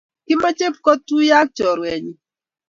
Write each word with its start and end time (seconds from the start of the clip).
Komache 0.27 0.67
pkotuiyo 0.75 1.33
ak 1.41 1.49
chorwet 1.57 1.99
nyi 2.03 2.13